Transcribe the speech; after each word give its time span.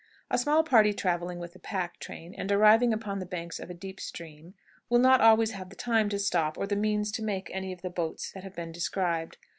A 0.31 0.37
small 0.39 0.63
party 0.63 0.93
traveling 0.95 1.37
with 1.37 1.55
a 1.55 1.59
pack 1.59 1.99
train 1.99 2.33
and 2.33 2.51
arriving 2.51 2.91
upon 2.91 3.19
the 3.19 3.25
banks 3.27 3.59
of 3.59 3.69
a 3.69 3.75
deep 3.75 3.99
stream 3.99 4.55
will 4.89 4.97
not 4.97 5.21
always 5.21 5.51
have 5.51 5.69
the 5.69 5.75
time 5.75 6.09
to 6.09 6.17
stop 6.17 6.57
or 6.57 6.65
the 6.65 6.75
means 6.75 7.11
to 7.11 7.23
make 7.23 7.51
any 7.53 7.71
of 7.71 7.83
the 7.83 7.91
boats 7.91 8.31
that 8.31 8.41
have 8.43 8.55
been 8.55 8.71
described. 8.71 9.37